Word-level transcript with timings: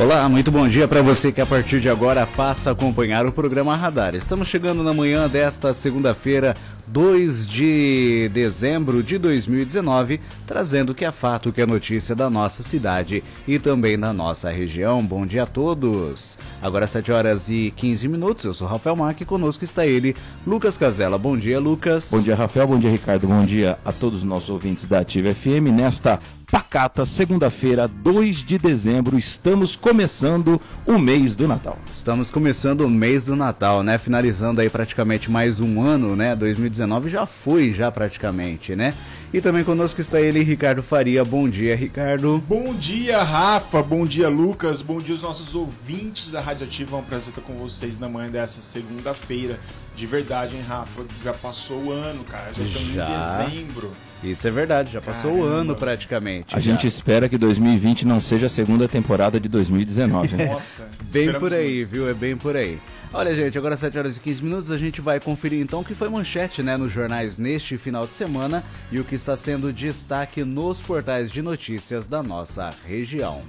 Olá, 0.00 0.26
muito 0.30 0.50
bom 0.50 0.66
dia 0.66 0.88
para 0.88 1.02
você 1.02 1.30
que 1.30 1.42
a 1.42 1.46
partir 1.46 1.78
de 1.78 1.90
agora 1.90 2.26
passa 2.26 2.70
a 2.70 2.72
acompanhar 2.72 3.26
o 3.26 3.32
programa 3.32 3.76
Radar. 3.76 4.14
Estamos 4.14 4.48
chegando 4.48 4.82
na 4.82 4.94
manhã 4.94 5.28
desta 5.28 5.74
segunda-feira, 5.74 6.54
2 6.86 7.46
de 7.46 8.30
dezembro 8.32 9.02
de 9.02 9.18
2019, 9.18 10.18
trazendo 10.46 10.90
o 10.90 10.94
que 10.94 11.04
é 11.04 11.12
fato, 11.12 11.50
o 11.50 11.52
que 11.52 11.60
é 11.60 11.66
notícia 11.66 12.14
da 12.14 12.30
nossa 12.30 12.62
cidade 12.62 13.22
e 13.46 13.58
também 13.58 13.98
da 13.98 14.10
nossa 14.10 14.50
região. 14.50 15.04
Bom 15.04 15.26
dia 15.26 15.42
a 15.42 15.46
todos. 15.46 16.38
Agora 16.62 16.86
7 16.86 17.12
horas 17.12 17.50
e 17.50 17.70
15 17.70 18.08
minutos. 18.08 18.46
Eu 18.46 18.54
sou 18.54 18.66
Rafael 18.66 18.96
Mac 18.96 19.20
e 19.20 19.26
conosco 19.26 19.64
está 19.64 19.86
ele, 19.86 20.16
Lucas 20.46 20.78
Casella. 20.78 21.18
Bom 21.18 21.36
dia, 21.36 21.60
Lucas. 21.60 22.08
Bom 22.10 22.22
dia, 22.22 22.34
Rafael. 22.34 22.66
Bom 22.66 22.78
dia, 22.78 22.90
Ricardo. 22.90 23.28
Bom 23.28 23.44
dia 23.44 23.78
a 23.84 23.92
todos 23.92 24.20
os 24.20 24.24
nossos 24.24 24.48
ouvintes 24.48 24.86
da 24.86 25.00
Ativa 25.00 25.34
FM 25.34 25.68
nesta 25.76 26.18
pacata, 26.50 27.06
segunda-feira, 27.06 27.86
2 27.86 28.38
de 28.38 28.58
dezembro, 28.58 29.16
estamos 29.16 29.76
começando 29.76 30.60
o 30.84 30.98
mês 30.98 31.36
do 31.36 31.46
Natal. 31.46 31.78
Estamos 31.94 32.28
começando 32.28 32.80
o 32.80 32.90
mês 32.90 33.26
do 33.26 33.36
Natal, 33.36 33.84
né? 33.84 33.96
Finalizando 33.98 34.60
aí 34.60 34.68
praticamente 34.68 35.30
mais 35.30 35.60
um 35.60 35.80
ano, 35.80 36.16
né? 36.16 36.34
2019 36.34 37.08
já 37.08 37.24
foi, 37.24 37.72
já 37.72 37.92
praticamente, 37.92 38.74
né? 38.74 38.94
E 39.32 39.40
também 39.40 39.62
conosco 39.62 40.00
está 40.00 40.20
ele, 40.20 40.42
Ricardo 40.42 40.82
Faria. 40.82 41.24
Bom 41.24 41.48
dia, 41.48 41.76
Ricardo. 41.76 42.42
Bom 42.48 42.74
dia, 42.74 43.22
Rafa. 43.22 43.80
Bom 43.80 44.04
dia, 44.04 44.28
Lucas. 44.28 44.82
Bom 44.82 44.98
dia, 44.98 45.14
os 45.14 45.22
nossos 45.22 45.54
ouvintes 45.54 46.30
da 46.32 46.40
Rádio 46.40 46.66
Ativa. 46.66 46.96
É 46.96 47.00
um 47.00 47.04
prazer 47.04 47.28
estar 47.28 47.40
com 47.42 47.54
vocês 47.54 48.00
na 48.00 48.08
manhã 48.08 48.28
dessa 48.28 48.60
segunda-feira. 48.60 49.60
De 49.94 50.04
verdade, 50.04 50.56
hein, 50.56 50.62
Rafa? 50.66 51.04
Já 51.22 51.32
passou 51.32 51.78
o 51.84 51.92
ano, 51.92 52.24
cara. 52.24 52.50
Já 52.56 52.62
estamos 52.64 52.92
Já. 52.92 53.08
em 53.08 53.50
dezembro. 53.50 53.90
Isso 54.24 54.48
é 54.48 54.50
verdade, 54.50 54.92
já 54.92 55.00
passou 55.00 55.30
o 55.30 55.34
Caramba. 55.36 55.54
ano 55.54 55.76
praticamente. 55.76 56.54
A 56.54 56.58
já. 56.58 56.72
gente 56.72 56.86
espera 56.86 57.28
que 57.28 57.38
2020 57.38 58.06
não 58.06 58.20
seja 58.20 58.46
a 58.46 58.50
segunda 58.50 58.88
temporada 58.88 59.38
de 59.38 59.48
2019. 59.48 60.36
né? 60.36 60.46
Nossa. 60.46 60.88
Bem 61.12 61.32
por 61.34 61.54
aí, 61.54 61.78
muito. 61.78 61.90
viu? 61.92 62.08
É 62.08 62.14
bem 62.14 62.36
por 62.36 62.56
aí. 62.56 62.78
Olha, 63.12 63.34
gente, 63.34 63.58
agora 63.58 63.76
7 63.76 63.98
horas 63.98 64.16
e 64.16 64.20
15 64.20 64.44
minutos, 64.44 64.70
a 64.70 64.78
gente 64.78 65.00
vai 65.00 65.18
conferir 65.18 65.60
então 65.60 65.80
o 65.80 65.84
que 65.84 65.94
foi 65.94 66.08
manchete, 66.08 66.62
né, 66.62 66.76
nos 66.76 66.92
jornais 66.92 67.38
neste 67.38 67.76
final 67.76 68.06
de 68.06 68.14
semana 68.14 68.62
e 68.92 69.00
o 69.00 69.04
que 69.04 69.16
está 69.16 69.36
sendo 69.36 69.72
destaque 69.72 70.44
nos 70.44 70.80
portais 70.80 71.28
de 71.28 71.42
notícias 71.42 72.06
da 72.06 72.22
nossa 72.22 72.70
região. 72.86 73.42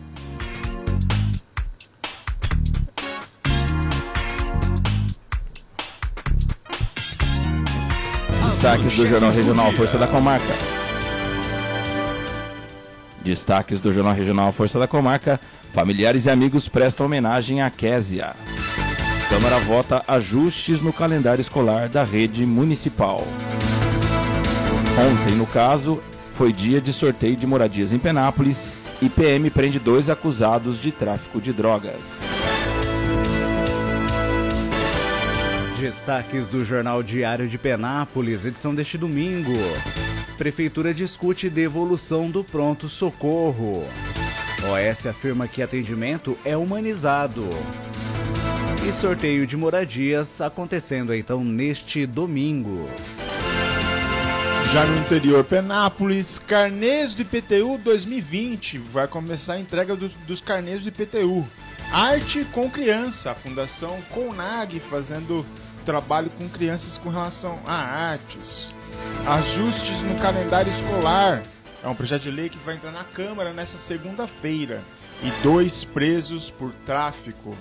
Destaques 8.44 8.96
do 8.96 9.08
Jornal 9.08 9.32
Regional 9.32 9.72
Força 9.74 9.98
da 10.00 10.08
Comarca. 10.08 10.54
Destaques 13.24 13.80
do 13.80 13.94
Jornal 13.94 14.16
Regional 14.16 14.52
Força 14.52 14.80
da 14.80 14.88
Comarca. 14.88 15.40
Familiares 15.72 16.26
e 16.26 16.32
amigos 16.32 16.68
prestam 16.68 17.06
homenagem 17.06 17.62
à 17.62 17.70
Késia. 17.70 18.36
Câmara 19.32 19.60
vota 19.60 20.04
ajustes 20.10 20.82
no 20.82 20.92
calendário 20.92 21.42
escolar 21.42 21.88
da 21.88 22.04
rede 22.04 22.46
municipal. 22.46 23.26
Ontem, 25.00 25.38
no 25.38 25.48
caso, 25.48 26.04
foi 26.34 26.52
dia 26.52 26.82
de 26.82 26.92
sorteio 26.92 27.38
de 27.38 27.48
moradias 27.48 27.94
em 27.94 27.98
Penápolis 27.98 28.74
e 29.02 29.08
PM 29.08 29.50
prende 29.50 29.80
dois 29.80 30.10
acusados 30.10 30.82
de 30.82 30.92
tráfico 30.92 31.40
de 31.40 31.54
drogas. 31.54 32.20
Destaques 35.80 36.50
do 36.50 36.66
Jornal 36.66 37.02
Diário 37.02 37.48
de 37.48 37.58
Penápolis, 37.58 38.46
edição 38.46 38.76
deste 38.76 38.98
domingo. 38.98 39.54
Prefeitura 40.38 40.94
discute 40.94 41.50
devolução 41.50 42.30
do 42.30 42.44
pronto 42.44 42.90
socorro. 42.90 43.86
OS 44.62 45.06
afirma 45.06 45.48
que 45.48 45.64
atendimento 45.64 46.38
é 46.44 46.58
humanizado. 46.58 47.48
E 48.88 48.92
sorteio 48.92 49.46
de 49.46 49.56
moradias 49.56 50.42
acontecendo 50.42 51.14
então 51.14 51.44
neste 51.44 52.06
domingo. 52.06 52.90
Já 54.72 54.86
no 54.86 54.98
interior, 55.00 55.44
Penápolis, 55.44 56.40
carnês 56.40 57.14
do 57.14 57.22
IPTU 57.22 57.78
2020. 57.84 58.78
Vai 58.78 59.08
começar 59.08 59.54
a 59.54 59.60
entrega 59.60 59.96
do- 59.96 60.10
dos 60.26 60.42
carnês 60.42 60.84
do 60.84 60.90
IPTU. 60.90 61.46
Arte 61.92 62.46
com 62.54 62.70
criança. 62.70 63.32
A 63.32 63.36
Fundação 63.36 64.00
Conag 64.10 64.80
fazendo 64.80 65.46
trabalho 65.86 66.30
com 66.38 66.48
crianças 66.48 66.98
com 66.98 67.10
relação 67.10 67.60
a 67.66 67.74
artes. 67.76 68.72
Ajustes 69.28 70.02
no 70.02 70.16
calendário 70.16 70.72
escolar. 70.72 71.44
É 71.84 71.88
um 71.88 71.96
projeto 71.96 72.22
de 72.24 72.32
lei 72.32 72.48
que 72.48 72.60
vai 72.60 72.76
entrar 72.76 72.92
na 72.92 73.04
Câmara 73.04 73.52
nessa 73.52 73.78
segunda-feira. 73.78 74.82
E 75.24 75.30
dois 75.44 75.84
presos 75.84 76.50
por 76.50 76.72
tráfico. 76.86 77.56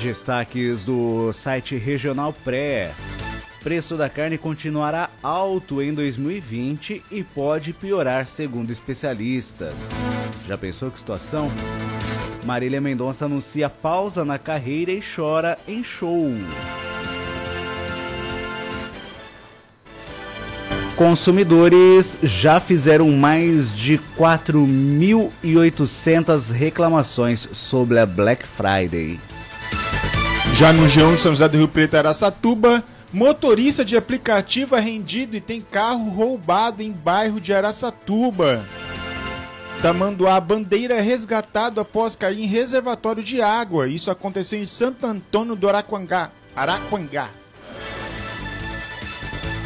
Destaques 0.00 0.84
do 0.84 1.32
site 1.32 1.76
Regional 1.76 2.32
Press. 2.32 3.20
Preço 3.62 3.96
da 3.96 4.08
carne 4.08 4.38
continuará 4.38 5.10
alto 5.22 5.82
em 5.82 5.92
2020 5.92 7.02
e 7.10 7.22
pode 7.22 7.74
piorar, 7.74 8.26
segundo 8.26 8.70
especialistas. 8.70 9.90
Já 10.48 10.56
pensou 10.56 10.90
que 10.90 10.98
situação? 10.98 11.52
Marília 12.44 12.80
Mendonça 12.80 13.26
anuncia 13.26 13.68
pausa 13.68 14.24
na 14.24 14.38
carreira 14.38 14.90
e 14.90 15.02
chora 15.02 15.58
em 15.68 15.84
show. 15.84 16.32
Consumidores 20.96 22.18
já 22.22 22.58
fizeram 22.60 23.10
mais 23.10 23.70
de 23.74 24.00
4.800 24.18 26.50
reclamações 26.50 27.46
sobre 27.52 27.98
a 27.98 28.06
Black 28.06 28.46
Friday. 28.46 29.20
Já 30.54 30.72
no 30.72 30.86
João 30.86 31.16
de 31.16 31.22
São 31.22 31.32
José 31.32 31.48
do 31.48 31.56
Rio 31.56 31.68
Preto, 31.68 31.96
Araçatuba, 31.96 32.84
motorista 33.12 33.84
de 33.84 33.96
aplicativo 33.96 34.76
é 34.76 34.80
rendido 34.80 35.36
e 35.36 35.40
tem 35.40 35.60
carro 35.60 36.10
roubado 36.10 36.82
em 36.82 36.92
bairro 36.92 37.40
de 37.40 37.52
Araçatuba. 37.52 38.64
Tamanduá 39.80 40.38
Bandeira 40.38 41.00
resgatado 41.00 41.80
após 41.80 42.14
cair 42.14 42.42
em 42.42 42.46
reservatório 42.46 43.22
de 43.22 43.40
água. 43.40 43.88
Isso 43.88 44.10
aconteceu 44.10 44.60
em 44.60 44.66
Santo 44.66 45.06
Antônio 45.06 45.56
do 45.56 45.66
Araquangá. 45.68 46.30
Araquangá. 46.54 47.30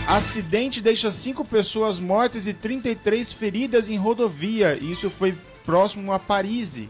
Acidente 0.06 0.81
deixa 0.81 1.11
cinco 1.11 1.44
pessoas 1.44 1.99
mortas 1.99 2.47
e 2.47 2.55
33 2.55 3.33
feridas 3.33 3.91
em 3.91 3.97
rodovia. 3.97 4.78
Isso 4.81 5.11
foi 5.11 5.34
próximo 5.65 6.12
a 6.12 6.19
Paris. 6.21 6.84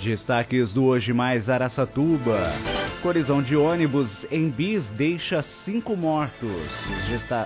Destaques 0.00 0.72
do 0.72 0.84
Hoje 0.84 1.12
Mais 1.12 1.50
Araçatuba. 1.50 2.42
Colisão 3.02 3.42
de 3.42 3.54
ônibus 3.54 4.26
em 4.30 4.48
Bis 4.48 4.90
deixa 4.90 5.42
cinco 5.42 5.94
mortos. 5.94 6.48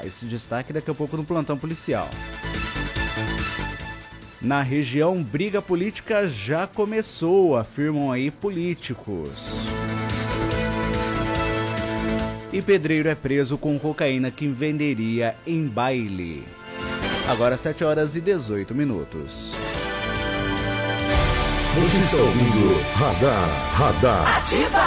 Esse 0.04 0.24
destaque 0.26 0.72
daqui 0.72 0.88
a 0.88 0.94
pouco 0.94 1.16
no 1.16 1.24
plantão 1.24 1.58
policial. 1.58 2.08
Na 4.40 4.62
região, 4.62 5.20
briga 5.20 5.60
política 5.60 6.28
já 6.28 6.64
começou, 6.64 7.56
afirmam 7.56 8.12
aí 8.12 8.30
políticos. 8.30 9.48
E 12.52 12.62
pedreiro 12.62 13.08
é 13.08 13.16
preso 13.16 13.58
com 13.58 13.76
cocaína 13.80 14.30
que 14.30 14.46
venderia 14.46 15.34
em 15.44 15.66
baile. 15.66 16.44
Agora 17.28 17.56
7 17.56 17.82
horas 17.82 18.14
e 18.14 18.20
18 18.20 18.74
minutos. 18.76 19.52
Você 21.76 21.98
está 21.98 22.16
ouvindo 22.18 22.80
Radar, 22.92 23.48
Radar. 23.74 24.38
Ativa! 24.38 24.78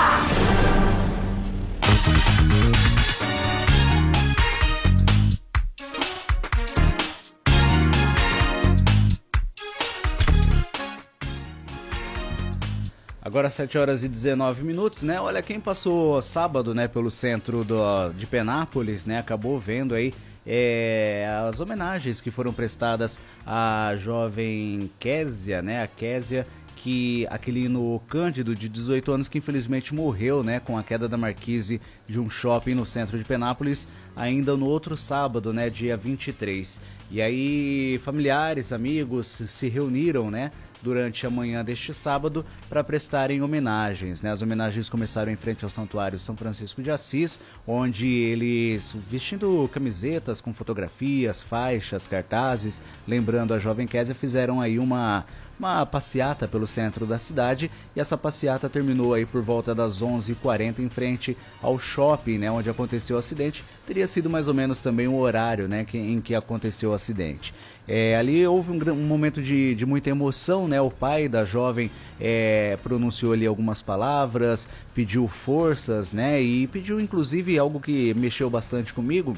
Agora 13.21 13.49
7 13.49 13.77
horas 13.77 14.05
e 14.05 14.07
19 14.07 14.63
minutos, 14.63 15.03
né? 15.03 15.19
Olha, 15.19 15.41
quem 15.41 15.59
passou 15.59 16.21
sábado, 16.21 16.73
né, 16.73 16.87
pelo 16.87 17.11
centro 17.11 17.65
do, 17.65 18.09
de 18.13 18.25
Penápolis, 18.25 19.05
né, 19.05 19.19
acabou 19.19 19.59
vendo 19.59 19.93
aí 19.93 20.13
é, 20.45 21.27
as 21.49 21.59
homenagens 21.59 22.21
que 22.21 22.31
foram 22.31 22.53
prestadas 22.53 23.19
à 23.45 23.93
jovem 23.97 24.89
Késia, 24.97 25.61
né, 25.61 25.83
a 25.83 25.87
Késia, 25.87 26.47
que 26.77 27.25
Aquilino 27.29 27.99
Cândido, 28.07 28.55
de 28.55 28.69
18 28.69 29.11
anos, 29.11 29.27
que 29.27 29.39
infelizmente 29.39 29.93
morreu, 29.95 30.43
né, 30.43 30.59
com 30.59 30.77
a 30.77 30.83
queda 30.83 31.07
da 31.07 31.17
marquise 31.17 31.81
de 32.05 32.19
um 32.19 32.29
shopping 32.29 32.75
no 32.75 32.85
centro 32.85 33.17
de 33.17 33.23
Penápolis, 33.25 33.89
ainda 34.15 34.55
no 34.55 34.67
outro 34.67 34.95
sábado, 34.95 35.51
né, 35.51 35.69
dia 35.69 35.97
23. 35.97 36.79
E 37.09 37.21
aí 37.21 37.99
familiares, 38.03 38.71
amigos 38.71 39.27
se 39.47 39.67
reuniram, 39.67 40.29
né, 40.29 40.51
durante 40.87 41.27
a 41.27 41.29
manhã 41.29 41.65
deste 41.65 41.93
sábado 41.93 42.45
para 42.69 42.81
prestarem 42.81 43.41
homenagens. 43.41 44.21
Né? 44.21 44.31
As 44.31 44.41
homenagens 44.41 44.87
começaram 44.87 45.29
em 45.29 45.35
frente 45.35 45.65
ao 45.65 45.69
Santuário 45.69 46.17
São 46.17 46.35
Francisco 46.37 46.81
de 46.81 46.89
Assis, 46.89 47.41
onde 47.67 48.07
eles, 48.07 48.95
vestindo 49.09 49.69
camisetas 49.73 50.39
com 50.39 50.53
fotografias, 50.53 51.43
faixas, 51.43 52.07
cartazes, 52.07 52.81
lembrando 53.05 53.53
a 53.53 53.59
jovem 53.59 53.85
Késia, 53.85 54.15
fizeram 54.15 54.61
aí 54.61 54.79
uma 54.79 55.25
uma 55.59 55.85
passeata 55.85 56.47
pelo 56.47 56.67
centro 56.67 57.05
da 57.05 57.17
cidade 57.17 57.71
e 57.95 57.99
essa 57.99 58.15
passeata 58.15 58.69
terminou 58.69 59.15
aí 59.15 59.25
por 59.25 59.41
volta 59.41 59.73
das 59.73 60.01
11h40 60.01 60.79
em 60.79 60.87
frente 60.89 61.35
ao 61.63 61.79
shopping, 61.79 62.37
né, 62.37 62.51
onde 62.51 62.69
aconteceu 62.69 63.15
o 63.15 63.19
acidente. 63.19 63.65
Teria 63.87 64.05
sido 64.05 64.29
mais 64.29 64.49
ou 64.49 64.53
menos 64.53 64.81
também 64.81 65.07
o 65.07 65.15
horário, 65.15 65.65
né, 65.65 65.85
que, 65.85 65.97
em 65.97 66.19
que 66.19 66.35
aconteceu 66.35 66.91
o 66.91 66.93
acidente. 66.93 67.53
É, 67.87 68.17
ali 68.17 68.45
houve 68.45 68.69
um, 68.69 68.91
um 68.91 69.07
momento 69.07 69.41
de, 69.41 69.73
de, 69.73 69.85
muita 69.85 70.09
emoção, 70.09 70.67
né? 70.67 70.81
O 70.81 70.89
pai 70.89 71.29
da 71.29 71.45
jovem 71.45 71.89
é, 72.19 72.75
pronunciou 72.83 73.31
ali 73.31 73.45
algumas 73.45 73.81
palavras, 73.81 74.67
pediu 74.93 75.25
forças, 75.29 76.11
né? 76.11 76.41
E 76.41 76.67
pediu 76.67 76.99
inclusive 76.99 77.57
algo 77.57 77.79
que 77.79 78.13
mexeu 78.15 78.49
bastante 78.49 78.93
comigo, 78.93 79.33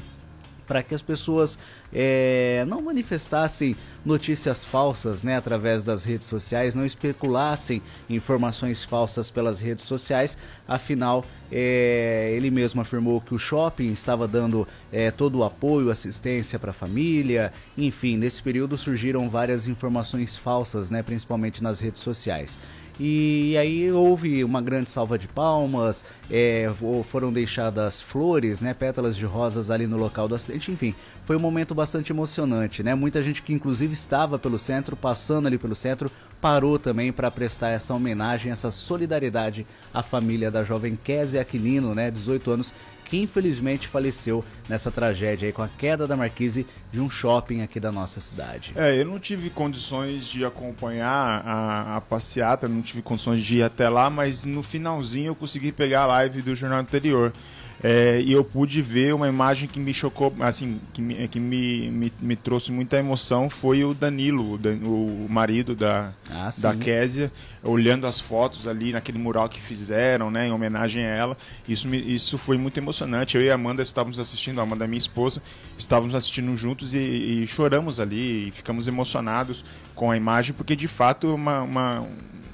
para 0.70 0.84
que 0.84 0.94
as 0.94 1.02
pessoas 1.02 1.58
é, 1.92 2.64
não 2.64 2.80
manifestassem 2.80 3.74
notícias 4.04 4.64
falsas 4.64 5.24
né, 5.24 5.36
através 5.36 5.82
das 5.82 6.04
redes 6.04 6.28
sociais, 6.28 6.76
não 6.76 6.84
especulassem 6.84 7.82
informações 8.08 8.84
falsas 8.84 9.32
pelas 9.32 9.58
redes 9.58 9.84
sociais. 9.84 10.38
Afinal, 10.68 11.24
é, 11.50 12.32
ele 12.36 12.52
mesmo 12.52 12.80
afirmou 12.80 13.20
que 13.20 13.34
o 13.34 13.38
shopping 13.38 13.90
estava 13.90 14.28
dando 14.28 14.64
é, 14.92 15.10
todo 15.10 15.38
o 15.38 15.44
apoio, 15.44 15.90
assistência 15.90 16.56
para 16.56 16.70
a 16.70 16.72
família. 16.72 17.52
Enfim, 17.76 18.16
nesse 18.16 18.40
período 18.40 18.78
surgiram 18.78 19.28
várias 19.28 19.66
informações 19.66 20.36
falsas, 20.36 20.88
né, 20.88 21.02
principalmente 21.02 21.60
nas 21.64 21.80
redes 21.80 22.00
sociais. 22.00 22.60
E 23.02 23.56
aí 23.56 23.90
houve 23.90 24.44
uma 24.44 24.60
grande 24.60 24.90
salva 24.90 25.18
de 25.18 25.26
palmas, 25.26 26.04
é, 26.30 26.68
foram 27.04 27.32
deixadas 27.32 27.98
flores, 28.02 28.60
né, 28.60 28.74
pétalas 28.74 29.16
de 29.16 29.24
rosas 29.24 29.70
ali 29.70 29.86
no 29.86 29.96
local 29.96 30.28
do 30.28 30.34
acidente, 30.34 30.70
enfim, 30.70 30.94
foi 31.24 31.34
um 31.34 31.40
momento 31.40 31.74
bastante 31.74 32.12
emocionante, 32.12 32.82
né? 32.82 32.94
Muita 32.94 33.22
gente 33.22 33.42
que 33.42 33.54
inclusive 33.54 33.94
estava 33.94 34.38
pelo 34.38 34.58
centro, 34.58 34.96
passando 34.96 35.46
ali 35.46 35.56
pelo 35.56 35.74
centro, 35.74 36.10
parou 36.42 36.78
também 36.78 37.10
para 37.10 37.30
prestar 37.30 37.70
essa 37.70 37.94
homenagem, 37.94 38.52
essa 38.52 38.70
solidariedade 38.70 39.66
à 39.94 40.02
família 40.02 40.50
da 40.50 40.62
jovem 40.62 40.94
Kézia 41.02 41.40
Aquilino, 41.40 41.94
né, 41.94 42.10
18 42.10 42.50
anos, 42.50 42.74
que 43.10 43.20
infelizmente 43.20 43.88
faleceu 43.88 44.44
nessa 44.68 44.88
tragédia 44.88 45.48
aí 45.48 45.52
com 45.52 45.62
a 45.62 45.68
queda 45.68 46.06
da 46.06 46.16
marquise 46.16 46.64
de 46.92 47.00
um 47.00 47.10
shopping 47.10 47.60
aqui 47.60 47.80
da 47.80 47.90
nossa 47.90 48.20
cidade. 48.20 48.72
É, 48.76 49.00
eu 49.00 49.04
não 49.04 49.18
tive 49.18 49.50
condições 49.50 50.26
de 50.26 50.44
acompanhar 50.44 51.42
a, 51.44 51.96
a 51.96 52.00
passeata, 52.00 52.68
não 52.68 52.80
tive 52.80 53.02
condições 53.02 53.42
de 53.42 53.58
ir 53.58 53.62
até 53.64 53.88
lá, 53.88 54.08
mas 54.08 54.44
no 54.44 54.62
finalzinho 54.62 55.30
eu 55.30 55.34
consegui 55.34 55.72
pegar 55.72 56.02
a 56.02 56.06
live 56.06 56.40
do 56.40 56.54
jornal 56.54 56.78
anterior. 56.78 57.32
É, 57.82 58.20
e 58.20 58.32
eu 58.32 58.44
pude 58.44 58.82
ver 58.82 59.14
uma 59.14 59.26
imagem 59.26 59.66
que 59.66 59.80
me 59.80 59.92
chocou, 59.94 60.34
assim, 60.40 60.78
que 60.92 61.00
me, 61.00 61.28
que 61.28 61.40
me, 61.40 61.90
me, 61.90 62.12
me 62.20 62.36
trouxe 62.36 62.70
muita 62.70 62.98
emoção, 62.98 63.48
foi 63.48 63.84
o 63.84 63.94
Danilo, 63.94 64.60
o, 64.84 65.26
marido 65.30 65.74
da, 65.74 66.12
ah, 66.30 66.50
da 66.58 66.74
Késia, 66.74 67.32
olhando 67.62 68.06
as 68.06 68.20
fotos 68.20 68.68
ali 68.68 68.92
naquele 68.92 69.18
mural 69.18 69.48
que 69.48 69.62
fizeram, 69.62 70.30
né, 70.30 70.48
em 70.48 70.52
homenagem 70.52 71.04
a 71.04 71.08
ela. 71.08 71.36
Isso, 71.66 71.88
me, 71.88 71.98
isso 71.98 72.36
foi 72.36 72.58
muito 72.58 72.76
emocionante. 72.78 73.36
Eu 73.36 73.42
e 73.42 73.50
a 73.50 73.54
Amanda 73.54 73.82
estávamos 73.82 74.20
assistindo, 74.20 74.60
a 74.60 74.62
Amanda, 74.62 74.86
minha 74.86 74.98
esposa, 74.98 75.42
estávamos 75.78 76.14
assistindo 76.14 76.54
juntos 76.54 76.92
e, 76.92 76.98
e 76.98 77.46
choramos 77.46 77.98
ali, 77.98 78.48
e 78.48 78.50
ficamos 78.50 78.88
emocionados 78.88 79.64
com 79.94 80.10
a 80.10 80.16
imagem, 80.16 80.54
porque 80.54 80.76
de 80.76 80.88
fato 80.88 81.28
é 81.28 81.34
uma, 81.34 81.62
uma, 81.62 82.06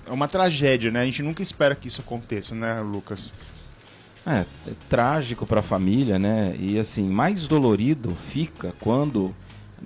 é 0.06 0.12
uma 0.12 0.28
tragédia, 0.28 0.92
né? 0.92 1.00
A 1.00 1.04
gente 1.04 1.22
nunca 1.22 1.42
espera 1.42 1.74
que 1.74 1.88
isso 1.88 2.00
aconteça, 2.00 2.54
né, 2.54 2.80
Lucas? 2.80 3.34
É, 4.26 4.44
é 4.66 4.72
trágico 4.88 5.46
para 5.46 5.60
a 5.60 5.62
família, 5.62 6.18
né? 6.18 6.56
E 6.58 6.78
assim, 6.78 7.04
mais 7.04 7.46
dolorido 7.46 8.14
fica 8.14 8.74
quando 8.80 9.34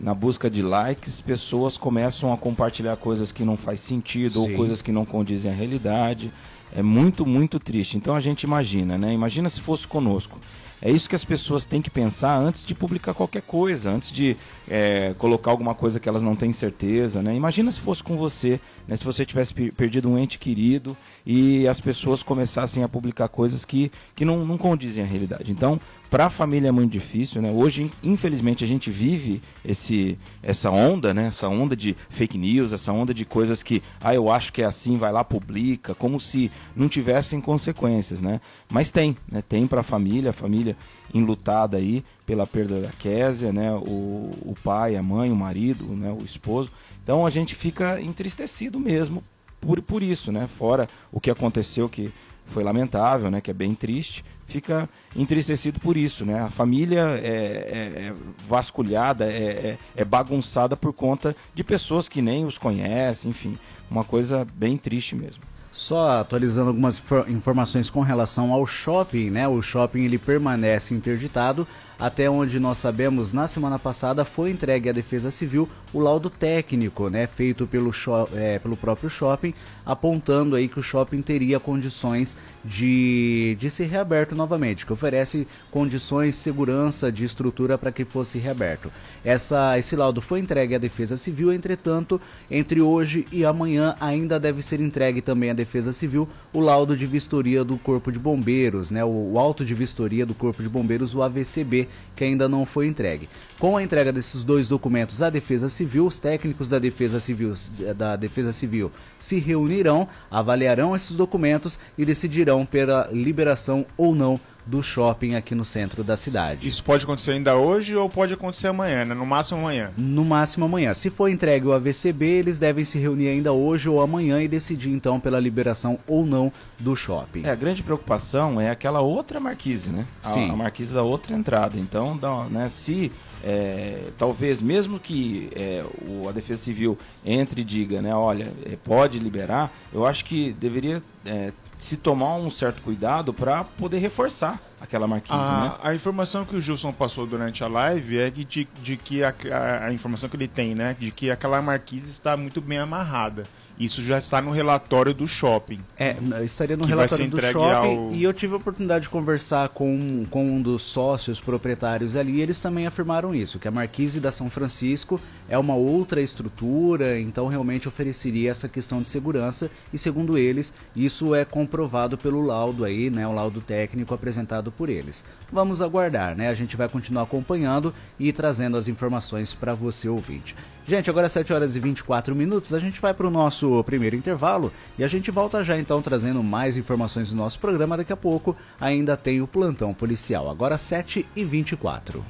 na 0.00 0.14
busca 0.14 0.48
de 0.48 0.62
likes, 0.62 1.20
pessoas 1.20 1.76
começam 1.76 2.32
a 2.32 2.36
compartilhar 2.36 2.96
coisas 2.96 3.32
que 3.32 3.44
não 3.44 3.56
faz 3.56 3.80
sentido 3.80 4.34
Sim. 4.34 4.50
ou 4.50 4.56
coisas 4.56 4.80
que 4.80 4.90
não 4.90 5.04
condizem 5.04 5.50
à 5.50 5.54
realidade. 5.54 6.32
É 6.74 6.82
muito, 6.82 7.26
muito 7.26 7.58
triste. 7.58 7.96
Então 7.96 8.14
a 8.14 8.20
gente 8.20 8.44
imagina, 8.44 8.96
né? 8.96 9.12
Imagina 9.12 9.48
se 9.48 9.60
fosse 9.60 9.86
conosco. 9.86 10.38
É 10.82 10.90
isso 10.90 11.08
que 11.08 11.14
as 11.14 11.24
pessoas 11.24 11.66
têm 11.66 11.82
que 11.82 11.90
pensar 11.90 12.36
antes 12.38 12.64
de 12.64 12.74
publicar 12.74 13.12
qualquer 13.12 13.42
coisa, 13.42 13.90
antes 13.90 14.10
de 14.10 14.36
é, 14.68 15.14
colocar 15.18 15.50
alguma 15.50 15.74
coisa 15.74 16.00
que 16.00 16.08
elas 16.08 16.22
não 16.22 16.34
têm 16.34 16.52
certeza. 16.52 17.22
Né? 17.22 17.34
Imagina 17.34 17.70
se 17.70 17.80
fosse 17.80 18.02
com 18.02 18.16
você, 18.16 18.58
né? 18.88 18.96
se 18.96 19.04
você 19.04 19.24
tivesse 19.26 19.52
perdido 19.72 20.08
um 20.08 20.18
ente 20.18 20.38
querido 20.38 20.96
e 21.26 21.68
as 21.68 21.80
pessoas 21.80 22.22
começassem 22.22 22.82
a 22.82 22.88
publicar 22.88 23.28
coisas 23.28 23.64
que, 23.64 23.92
que 24.14 24.24
não, 24.24 24.46
não 24.46 24.56
condizem 24.56 25.04
à 25.04 25.06
realidade. 25.06 25.52
Então, 25.52 25.78
para 26.10 26.26
a 26.26 26.30
família 26.30 26.68
é 26.68 26.72
muito 26.72 26.90
difícil, 26.90 27.40
né? 27.40 27.52
Hoje, 27.52 27.88
infelizmente, 28.02 28.64
a 28.64 28.66
gente 28.66 28.90
vive 28.90 29.40
esse, 29.64 30.18
essa 30.42 30.68
onda, 30.68 31.14
né? 31.14 31.28
Essa 31.28 31.48
onda 31.48 31.76
de 31.76 31.96
fake 32.08 32.36
news, 32.36 32.72
essa 32.72 32.92
onda 32.92 33.14
de 33.14 33.24
coisas 33.24 33.62
que, 33.62 33.80
ah, 34.00 34.12
eu 34.12 34.28
acho 34.28 34.52
que 34.52 34.60
é 34.60 34.64
assim, 34.64 34.98
vai 34.98 35.12
lá, 35.12 35.22
publica, 35.22 35.94
como 35.94 36.18
se 36.18 36.50
não 36.74 36.88
tivessem 36.88 37.40
consequências, 37.40 38.20
né? 38.20 38.40
Mas 38.68 38.90
tem, 38.90 39.14
né? 39.30 39.40
Tem 39.40 39.68
para 39.68 39.82
a 39.82 39.84
família, 39.84 40.30
a 40.30 40.32
família 40.32 40.69
enlutada 41.12 41.76
aí 41.76 42.04
pela 42.26 42.46
perda 42.46 42.80
da 42.80 42.88
Késia, 42.90 43.52
né? 43.52 43.72
O, 43.72 44.30
o 44.42 44.54
pai, 44.62 44.96
a 44.96 45.02
mãe, 45.02 45.30
o 45.30 45.36
marido, 45.36 45.84
né? 45.96 46.10
O 46.10 46.24
esposo. 46.24 46.70
Então 47.02 47.26
a 47.26 47.30
gente 47.30 47.54
fica 47.54 48.00
entristecido 48.00 48.78
mesmo 48.78 49.22
por, 49.60 49.80
por 49.82 50.02
isso, 50.02 50.32
né? 50.32 50.46
Fora 50.46 50.88
o 51.12 51.20
que 51.20 51.30
aconteceu 51.30 51.88
que 51.88 52.12
foi 52.46 52.64
lamentável, 52.64 53.30
né? 53.30 53.40
Que 53.40 53.50
é 53.50 53.54
bem 53.54 53.74
triste 53.74 54.24
fica 54.50 54.88
entristecido 55.16 55.80
por 55.80 55.96
isso, 55.96 56.24
né? 56.26 56.40
A 56.40 56.50
família 56.50 57.20
é, 57.22 57.28
é, 57.28 58.06
é 58.08 58.14
vasculhada, 58.46 59.24
é, 59.24 59.28
é, 59.36 59.78
é, 59.96 60.04
bagunçada 60.04 60.76
por 60.76 60.92
conta 60.92 61.34
de 61.54 61.62
pessoas 61.62 62.08
que 62.08 62.20
nem 62.20 62.44
os 62.44 62.58
conhecem, 62.58 63.30
enfim, 63.30 63.56
uma 63.90 64.04
coisa 64.04 64.46
bem 64.54 64.76
triste 64.76 65.14
mesmo. 65.14 65.42
Só 65.70 66.20
atualizando 66.20 66.68
algumas 66.68 67.00
informações 67.28 67.88
com 67.88 68.00
relação 68.00 68.52
ao 68.52 68.66
shopping, 68.66 69.30
né? 69.30 69.46
O 69.46 69.62
shopping 69.62 70.04
ele 70.04 70.18
permanece 70.18 70.92
interditado 70.94 71.66
até 72.00 72.30
onde 72.30 72.58
nós 72.58 72.78
sabemos, 72.78 73.34
na 73.34 73.46
semana 73.46 73.78
passada 73.78 74.24
foi 74.24 74.50
entregue 74.50 74.88
à 74.88 74.92
Defesa 74.92 75.30
Civil 75.30 75.68
o 75.92 76.00
laudo 76.00 76.30
técnico, 76.30 77.10
né, 77.10 77.26
feito 77.26 77.66
pelo, 77.66 77.90
é, 78.34 78.58
pelo 78.58 78.76
próprio 78.76 79.10
shopping, 79.10 79.52
apontando 79.84 80.56
aí 80.56 80.66
que 80.66 80.78
o 80.78 80.82
shopping 80.82 81.20
teria 81.20 81.60
condições 81.60 82.36
de, 82.64 83.56
de 83.60 83.68
ser 83.68 83.86
reaberto 83.86 84.34
novamente, 84.34 84.86
que 84.86 84.92
oferece 84.92 85.46
condições, 85.70 86.36
segurança 86.36 87.12
de 87.12 87.24
estrutura 87.24 87.76
para 87.76 87.92
que 87.92 88.04
fosse 88.04 88.38
reaberto. 88.38 88.90
Essa, 89.22 89.78
esse 89.78 89.94
laudo 89.94 90.22
foi 90.22 90.40
entregue 90.40 90.74
à 90.74 90.78
Defesa 90.78 91.16
Civil, 91.16 91.52
entretanto, 91.52 92.18
entre 92.50 92.80
hoje 92.80 93.26
e 93.30 93.44
amanhã 93.44 93.94
ainda 94.00 94.40
deve 94.40 94.62
ser 94.62 94.80
entregue 94.80 95.20
também 95.20 95.50
à 95.50 95.54
Defesa 95.60 95.92
Civil 95.92 96.26
o 96.52 96.60
laudo 96.60 96.96
de 96.96 97.06
vistoria 97.06 97.62
do 97.62 97.76
Corpo 97.76 98.10
de 98.10 98.18
Bombeiros, 98.18 98.90
né, 98.90 99.04
o, 99.04 99.32
o 99.32 99.38
auto 99.38 99.64
de 99.64 99.74
vistoria 99.74 100.24
do 100.24 100.34
Corpo 100.34 100.62
de 100.62 100.68
Bombeiros, 100.68 101.14
o 101.14 101.22
AVCB, 101.22 101.88
que 102.16 102.24
ainda 102.24 102.48
não 102.48 102.64
foi 102.64 102.86
entregue. 102.86 103.28
Com 103.58 103.76
a 103.76 103.82
entrega 103.82 104.12
desses 104.12 104.42
dois 104.42 104.68
documentos 104.68 105.22
à 105.22 105.28
Defesa 105.28 105.68
Civil, 105.68 106.06
os 106.06 106.18
técnicos 106.18 106.68
da 106.68 106.78
Defesa 106.78 107.20
Civil, 107.20 107.52
da 107.96 108.16
Defesa 108.16 108.52
Civil 108.52 108.90
se 109.18 109.38
reunirão, 109.38 110.08
avaliarão 110.30 110.96
esses 110.96 111.14
documentos 111.14 111.78
e 111.96 112.04
decidirão 112.04 112.64
pela 112.64 113.08
liberação 113.12 113.84
ou 113.96 114.14
não 114.14 114.40
do 114.66 114.82
shopping 114.82 115.34
aqui 115.34 115.54
no 115.54 115.64
centro 115.64 116.02
da 116.04 116.16
cidade. 116.16 116.68
Isso 116.68 116.82
pode 116.84 117.04
acontecer 117.04 117.32
ainda 117.32 117.56
hoje 117.56 117.96
ou 117.96 118.08
pode 118.08 118.34
acontecer 118.34 118.68
amanhã, 118.68 119.04
né? 119.04 119.14
No 119.14 119.26
máximo 119.26 119.60
amanhã. 119.60 119.90
No 119.96 120.24
máximo 120.24 120.64
amanhã. 120.64 120.94
Se 120.94 121.10
for 121.10 121.28
entregue 121.28 121.66
o 121.66 121.72
AVCB, 121.72 122.24
eles 122.26 122.58
devem 122.58 122.84
se 122.84 122.98
reunir 122.98 123.28
ainda 123.28 123.52
hoje 123.52 123.88
ou 123.88 124.00
amanhã 124.00 124.42
e 124.42 124.48
decidir 124.48 124.90
então 124.90 125.18
pela 125.18 125.40
liberação 125.40 125.98
ou 126.06 126.24
não 126.26 126.52
do 126.78 126.94
shopping. 126.94 127.44
É, 127.44 127.50
a 127.50 127.54
grande 127.54 127.82
preocupação 127.82 128.60
é 128.60 128.70
aquela 128.70 129.00
outra 129.00 129.40
marquise, 129.40 129.90
né? 129.90 130.04
A, 130.22 130.28
Sim. 130.28 130.50
a 130.50 130.56
marquise 130.56 130.94
da 130.94 131.02
outra 131.02 131.34
entrada. 131.34 131.78
Então, 131.78 132.16
né, 132.50 132.68
se 132.68 133.10
é, 133.42 134.10
talvez 134.18 134.60
mesmo 134.60 134.98
que 134.98 135.50
é, 135.54 135.84
o, 136.06 136.28
a 136.28 136.32
Defesa 136.32 136.62
Civil 136.62 136.98
entre 137.24 137.60
e 137.60 137.64
diga, 137.64 138.00
né, 138.00 138.14
olha, 138.14 138.52
é, 138.64 138.76
pode 138.82 139.18
liberar, 139.18 139.72
eu 139.92 140.06
acho 140.06 140.24
que 140.24 140.52
deveria 140.52 141.02
é, 141.24 141.52
se 141.78 141.96
tomar 141.96 142.36
um 142.36 142.50
certo 142.50 142.82
cuidado 142.82 143.32
para 143.32 143.64
poder 143.64 143.98
reforçar 143.98 144.60
aquela 144.80 145.06
marquise, 145.06 145.34
a, 145.34 145.60
né? 145.60 145.74
A 145.82 145.94
informação 145.94 146.44
que 146.44 146.56
o 146.56 146.60
Gilson 146.60 146.92
passou 146.92 147.26
durante 147.26 147.62
a 147.62 147.68
live 147.68 148.18
é 148.18 148.30
de, 148.30 148.44
de, 148.44 148.68
de 148.82 148.96
que 148.96 149.22
a, 149.22 149.34
a, 149.52 149.86
a, 149.86 149.92
informação 149.92 150.28
que 150.28 150.36
ele 150.36 150.48
tem, 150.48 150.74
né? 150.74 150.96
De 150.98 151.10
que 151.10 151.30
aquela 151.30 151.60
marquise 151.60 152.08
está 152.08 152.36
muito 152.36 152.60
bem 152.60 152.78
amarrada. 152.78 153.44
Isso 153.80 154.02
já 154.02 154.18
está 154.18 154.42
no 154.42 154.50
relatório 154.50 155.14
do 155.14 155.26
shopping. 155.26 155.78
É, 155.98 156.14
estaria 156.44 156.76
no 156.76 156.84
relatório 156.84 157.30
do 157.30 157.40
shopping 157.40 157.96
ao... 157.96 158.12
e 158.12 158.22
eu 158.22 158.32
tive 158.34 158.52
a 158.52 158.56
oportunidade 158.58 159.04
de 159.04 159.08
conversar 159.08 159.70
com, 159.70 160.22
com 160.28 160.44
um 160.44 160.60
dos 160.60 160.82
sócios 160.82 161.40
proprietários 161.40 162.14
ali 162.14 162.36
e 162.36 162.40
eles 162.42 162.60
também 162.60 162.86
afirmaram 162.86 163.34
isso, 163.34 163.58
que 163.58 163.66
a 163.66 163.70
Marquise 163.70 164.20
da 164.20 164.30
São 164.30 164.50
Francisco 164.50 165.18
é 165.48 165.56
uma 165.56 165.74
outra 165.74 166.20
estrutura, 166.20 167.18
então 167.18 167.46
realmente 167.46 167.88
ofereceria 167.88 168.50
essa 168.50 168.68
questão 168.68 169.00
de 169.00 169.08
segurança 169.08 169.70
e 169.90 169.96
segundo 169.96 170.36
eles, 170.36 170.74
isso 170.94 171.09
é 171.34 171.44
comprovado 171.44 172.16
pelo 172.16 172.40
laudo 172.40 172.84
aí, 172.84 173.10
né, 173.10 173.26
o 173.26 173.32
laudo 173.32 173.60
técnico 173.60 174.14
apresentado 174.14 174.70
por 174.70 174.88
eles. 174.88 175.24
Vamos 175.52 175.82
aguardar, 175.82 176.36
né? 176.36 176.48
A 176.48 176.54
gente 176.54 176.76
vai 176.76 176.88
continuar 176.88 177.24
acompanhando 177.24 177.92
e 178.18 178.32
trazendo 178.32 178.76
as 178.76 178.88
informações 178.88 179.52
para 179.52 179.74
você 179.74 180.08
ouvinte. 180.08 180.54
Gente, 180.86 181.10
agora 181.10 181.28
7 181.28 181.52
horas 181.52 181.76
e 181.76 181.80
24 181.80 182.34
minutos, 182.34 182.72
a 182.72 182.78
gente 182.78 183.00
vai 183.00 183.12
para 183.12 183.26
o 183.26 183.30
nosso 183.30 183.82
primeiro 183.84 184.16
intervalo 184.16 184.72
e 184.98 185.04
a 185.04 185.06
gente 185.06 185.30
volta 185.30 185.62
já 185.62 185.78
então 185.78 186.00
trazendo 186.00 186.42
mais 186.42 186.76
informações 186.76 187.30
do 187.30 187.36
nosso 187.36 187.58
programa. 187.58 187.96
Daqui 187.96 188.12
a 188.12 188.16
pouco 188.16 188.56
ainda 188.80 189.16
tem 189.16 189.40
o 189.40 189.46
plantão 189.46 189.92
policial. 189.92 190.48
Agora 190.48 190.78
7 190.78 191.26
e 191.34 191.44
24. 191.44 192.24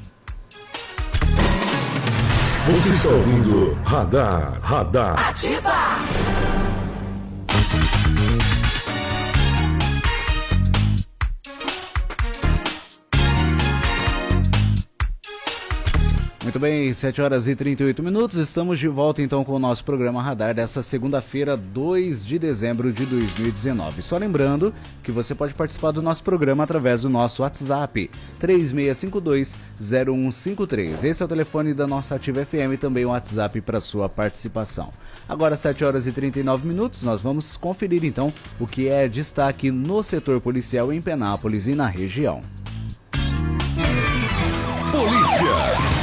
Você 2.66 2.88
está 2.90 3.08
ouvindo 3.08 3.74
Radar, 3.82 4.60
Radar. 4.60 5.28
Ativa! 5.28 5.99
Muito 16.50 16.58
bem, 16.58 16.92
7 16.92 17.22
horas 17.22 17.46
e 17.46 17.54
38 17.54 18.02
minutos. 18.02 18.36
Estamos 18.36 18.80
de 18.80 18.88
volta 18.88 19.22
então 19.22 19.44
com 19.44 19.52
o 19.52 19.58
nosso 19.60 19.84
programa 19.84 20.20
Radar 20.20 20.52
dessa 20.52 20.82
segunda-feira, 20.82 21.56
2 21.56 22.26
de 22.26 22.40
dezembro 22.40 22.92
de 22.92 23.06
2019. 23.06 24.02
Só 24.02 24.18
lembrando 24.18 24.74
que 25.00 25.12
você 25.12 25.32
pode 25.32 25.54
participar 25.54 25.92
do 25.92 26.02
nosso 26.02 26.24
programa 26.24 26.64
através 26.64 27.02
do 27.02 27.08
nosso 27.08 27.42
WhatsApp 27.42 28.10
36520153. 28.40 31.04
Esse 31.04 31.22
é 31.22 31.24
o 31.24 31.28
telefone 31.28 31.72
da 31.72 31.86
nossa 31.86 32.16
Ativa 32.16 32.44
FM 32.44 32.72
e 32.74 32.76
também 32.76 33.04
o 33.04 33.10
WhatsApp 33.10 33.60
para 33.60 33.80
sua 33.80 34.08
participação. 34.08 34.90
Agora 35.28 35.56
7 35.56 35.84
horas 35.84 36.08
e 36.08 36.12
39 36.12 36.66
minutos, 36.66 37.04
nós 37.04 37.22
vamos 37.22 37.56
conferir 37.56 38.04
então 38.04 38.34
o 38.58 38.66
que 38.66 38.88
é 38.88 39.06
destaque 39.06 39.70
no 39.70 40.02
setor 40.02 40.40
policial 40.40 40.92
em 40.92 41.00
Penápolis 41.00 41.68
e 41.68 41.76
na 41.76 41.86
região. 41.86 42.40
Polícia! 44.90 45.99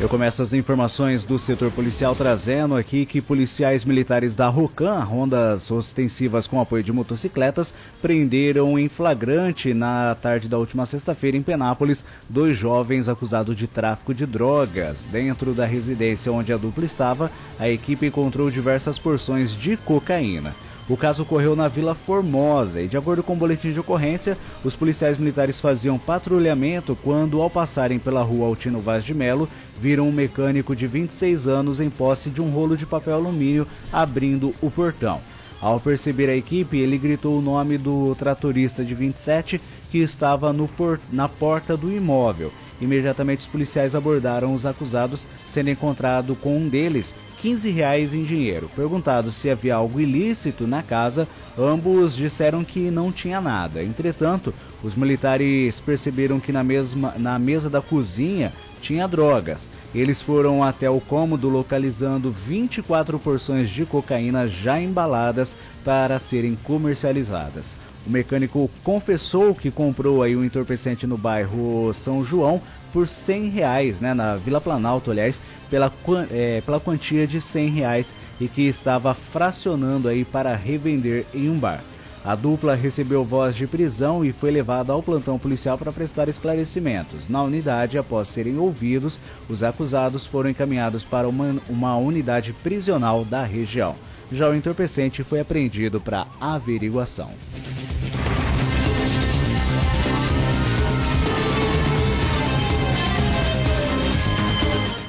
Eu 0.00 0.08
começo 0.08 0.42
as 0.42 0.54
informações 0.54 1.26
do 1.26 1.38
setor 1.38 1.70
policial 1.70 2.14
trazendo 2.14 2.74
aqui 2.74 3.04
que 3.04 3.20
policiais 3.20 3.84
militares 3.84 4.34
da 4.34 4.48
Rocan, 4.48 4.98
rondas 5.00 5.70
ostensivas 5.70 6.46
com 6.46 6.58
apoio 6.58 6.82
de 6.82 6.90
motocicletas, 6.90 7.74
prenderam 8.00 8.78
em 8.78 8.88
flagrante 8.88 9.74
na 9.74 10.14
tarde 10.14 10.48
da 10.48 10.56
última 10.56 10.86
sexta-feira 10.86 11.36
em 11.36 11.42
Penápolis 11.42 12.02
dois 12.26 12.56
jovens 12.56 13.10
acusados 13.10 13.54
de 13.54 13.66
tráfico 13.66 14.14
de 14.14 14.24
drogas. 14.24 15.04
Dentro 15.04 15.52
da 15.52 15.66
residência 15.66 16.32
onde 16.32 16.50
a 16.50 16.56
dupla 16.56 16.86
estava, 16.86 17.30
a 17.58 17.68
equipe 17.68 18.06
encontrou 18.06 18.50
diversas 18.50 18.98
porções 18.98 19.52
de 19.52 19.76
cocaína. 19.76 20.54
O 20.90 20.96
caso 20.96 21.22
ocorreu 21.22 21.54
na 21.54 21.68
Vila 21.68 21.94
Formosa 21.94 22.80
e, 22.82 22.88
de 22.88 22.96
acordo 22.96 23.22
com 23.22 23.34
o 23.34 23.36
boletim 23.36 23.72
de 23.72 23.78
ocorrência, 23.78 24.36
os 24.64 24.74
policiais 24.74 25.16
militares 25.16 25.60
faziam 25.60 25.96
patrulhamento 25.96 26.98
quando, 27.04 27.40
ao 27.40 27.48
passarem 27.48 27.96
pela 27.96 28.24
rua 28.24 28.48
Altino 28.48 28.80
Vaz 28.80 29.04
de 29.04 29.14
Melo, 29.14 29.48
viram 29.80 30.08
um 30.08 30.12
mecânico 30.12 30.74
de 30.74 30.88
26 30.88 31.46
anos 31.46 31.80
em 31.80 31.88
posse 31.88 32.28
de 32.28 32.42
um 32.42 32.50
rolo 32.50 32.76
de 32.76 32.86
papel 32.86 33.14
alumínio 33.14 33.68
abrindo 33.92 34.52
o 34.60 34.68
portão. 34.68 35.20
Ao 35.60 35.78
perceber 35.78 36.28
a 36.28 36.34
equipe, 36.34 36.78
ele 36.78 36.98
gritou 36.98 37.38
o 37.38 37.42
nome 37.42 37.78
do 37.78 38.12
tratorista 38.16 38.84
de 38.84 38.92
27 38.92 39.60
que 39.92 39.98
estava 39.98 40.52
por... 40.76 40.98
na 41.12 41.28
porta 41.28 41.76
do 41.76 41.88
imóvel. 41.88 42.52
Imediatamente 42.80 43.40
os 43.40 43.46
policiais 43.46 43.94
abordaram 43.94 44.54
os 44.54 44.66
acusados, 44.66 45.24
sendo 45.46 45.70
encontrado 45.70 46.34
com 46.34 46.56
um 46.56 46.68
deles 46.68 47.14
15 47.40 47.70
reais 47.70 48.12
em 48.12 48.22
dinheiro. 48.22 48.70
Perguntado 48.76 49.30
se 49.30 49.48
havia 49.48 49.74
algo 49.74 49.98
ilícito 49.98 50.66
na 50.66 50.82
casa, 50.82 51.26
ambos 51.58 52.14
disseram 52.14 52.62
que 52.62 52.90
não 52.90 53.10
tinha 53.10 53.40
nada. 53.40 53.82
Entretanto, 53.82 54.52
os 54.82 54.94
militares 54.94 55.80
perceberam 55.80 56.38
que 56.38 56.52
na, 56.52 56.62
mesma, 56.62 57.14
na 57.16 57.38
mesa 57.38 57.70
da 57.70 57.80
cozinha 57.80 58.52
tinha 58.82 59.08
drogas. 59.08 59.70
Eles 59.94 60.20
foram 60.20 60.62
até 60.62 60.88
o 60.90 61.00
cômodo 61.00 61.48
localizando 61.48 62.30
24 62.30 63.18
porções 63.18 63.68
de 63.68 63.86
cocaína 63.86 64.46
já 64.46 64.80
embaladas 64.80 65.56
para 65.84 66.18
serem 66.18 66.54
comercializadas. 66.56 67.76
O 68.06 68.10
mecânico 68.10 68.70
confessou 68.82 69.54
que 69.54 69.70
comprou 69.70 70.22
aí 70.22 70.34
o 70.34 70.40
um 70.40 70.44
entorpecente 70.44 71.06
no 71.06 71.18
bairro 71.18 71.92
São 71.92 72.24
João 72.24 72.60
por 72.92 73.06
100 73.06 73.50
reais, 73.50 74.00
né, 74.00 74.14
na 74.14 74.36
Vila 74.36 74.60
Planalto, 74.60 75.10
aliás, 75.10 75.40
pela, 75.68 75.92
é, 76.30 76.60
pela 76.62 76.80
quantia 76.80 77.26
de 77.26 77.40
100 77.40 77.68
reais 77.70 78.14
e 78.40 78.48
que 78.48 78.62
estava 78.62 79.14
fracionando 79.14 80.08
aí 80.08 80.24
para 80.24 80.56
revender 80.56 81.24
em 81.32 81.48
um 81.48 81.58
bar. 81.58 81.82
A 82.22 82.34
dupla 82.34 82.74
recebeu 82.74 83.24
voz 83.24 83.56
de 83.56 83.66
prisão 83.66 84.22
e 84.22 84.30
foi 84.30 84.50
levada 84.50 84.92
ao 84.92 85.02
plantão 85.02 85.38
policial 85.38 85.78
para 85.78 85.92
prestar 85.92 86.28
esclarecimentos. 86.28 87.30
Na 87.30 87.42
unidade, 87.42 87.96
após 87.96 88.28
serem 88.28 88.58
ouvidos, 88.58 89.18
os 89.48 89.62
acusados 89.62 90.26
foram 90.26 90.50
encaminhados 90.50 91.02
para 91.02 91.26
uma, 91.26 91.56
uma 91.66 91.96
unidade 91.96 92.52
prisional 92.52 93.24
da 93.24 93.42
região. 93.42 93.94
Já 94.30 94.50
o 94.50 94.54
entorpecente 94.54 95.24
foi 95.24 95.40
apreendido 95.40 95.98
para 95.98 96.26
averiguação. 96.38 97.30